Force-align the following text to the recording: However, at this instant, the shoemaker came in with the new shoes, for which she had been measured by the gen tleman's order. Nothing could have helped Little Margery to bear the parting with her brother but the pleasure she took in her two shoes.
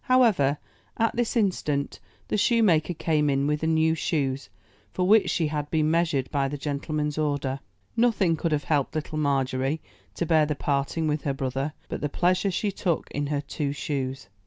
However, 0.05 0.57
at 0.97 1.15
this 1.15 1.37
instant, 1.37 1.99
the 2.29 2.35
shoemaker 2.35 2.95
came 2.95 3.29
in 3.29 3.45
with 3.45 3.61
the 3.61 3.67
new 3.67 3.93
shoes, 3.93 4.49
for 4.91 5.05
which 5.07 5.29
she 5.29 5.45
had 5.49 5.69
been 5.69 5.91
measured 5.91 6.31
by 6.31 6.47
the 6.47 6.57
gen 6.57 6.79
tleman's 6.79 7.19
order. 7.19 7.59
Nothing 7.95 8.35
could 8.35 8.51
have 8.51 8.63
helped 8.63 8.95
Little 8.95 9.19
Margery 9.19 9.79
to 10.15 10.25
bear 10.25 10.47
the 10.47 10.55
parting 10.55 11.05
with 11.07 11.21
her 11.21 11.35
brother 11.35 11.73
but 11.87 12.01
the 12.01 12.09
pleasure 12.09 12.49
she 12.49 12.71
took 12.71 13.11
in 13.11 13.27
her 13.27 13.41
two 13.41 13.73
shoes. 13.73 14.27